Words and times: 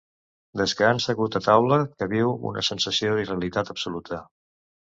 Des 0.61 0.71
que 0.79 0.87
han 0.87 1.01
segut 1.05 1.37
a 1.41 1.41
taula 1.49 1.79
que 2.01 2.09
viu 2.15 2.33
una 2.53 2.65
sensació 2.73 3.15
d'irrealitat 3.19 3.73
absoluta. 3.77 4.23